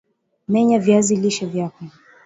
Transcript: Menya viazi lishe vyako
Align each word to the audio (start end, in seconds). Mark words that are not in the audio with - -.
Menya 0.47 0.79
viazi 0.79 1.15
lishe 1.15 1.45
vyako 1.45 1.85